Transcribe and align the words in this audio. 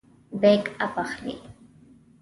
بیک 0.41 0.63
اپ 0.85 0.95
اخلئ؟ 1.03 1.33